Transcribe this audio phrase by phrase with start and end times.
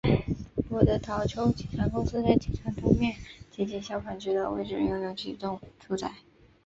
[0.71, 3.15] 罗德岛州机场公司在机场东面
[3.51, 6.11] 接近消防局的位置拥有几幢住宅。